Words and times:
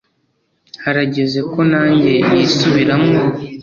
"Harageze 0.83 1.39
ko 1.51 1.59
nanjye 1.71 2.11
nisubiramwo 2.31 3.19